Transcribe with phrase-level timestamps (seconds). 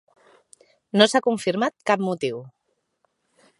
[1.01, 2.43] No s'ha confirmat cap motiu.